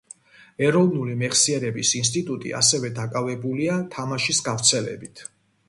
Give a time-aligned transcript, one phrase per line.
[0.67, 5.27] ეროვნული მეხსიერების ინსტიტუტი, ასევე დაკავებულია თამაშის გავრცელებით.